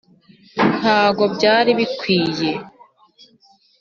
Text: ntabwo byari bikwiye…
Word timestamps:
ntabwo 0.79 1.23
byari 1.35 1.71
bikwiye… 1.79 2.51